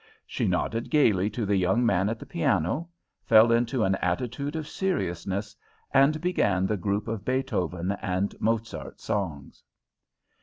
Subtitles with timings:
[0.25, 2.89] She nodded gaily to the young man at the piano,
[3.23, 5.55] fell into an attitude of seriousness,
[5.93, 9.63] and began the group of Beethoven and Mozart songs.